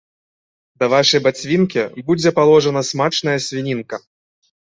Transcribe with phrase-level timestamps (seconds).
[0.83, 3.95] Да вашай бацвінкі будзе паложана смачная свінінка.